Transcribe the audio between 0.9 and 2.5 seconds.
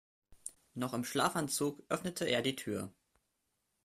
im Schlafanzug öffnete er